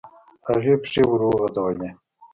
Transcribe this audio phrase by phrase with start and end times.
[0.47, 1.89] هغې پښې وروغځولې.